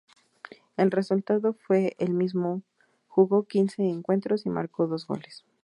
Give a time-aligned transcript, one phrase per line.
[0.77, 2.63] El resultado fue el mismo:
[3.07, 5.45] jugó quince encuentros y marcó dos goles.